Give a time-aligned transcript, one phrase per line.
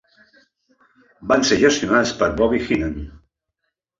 [1.33, 2.99] Van ser gestionats per Bobby Heenan.